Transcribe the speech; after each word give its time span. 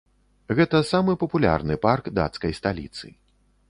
Гэта 0.59 0.81
самы 0.93 1.15
папулярны 1.25 1.79
парк 1.87 2.11
дацкай 2.19 2.51
сталіцы. 2.63 3.17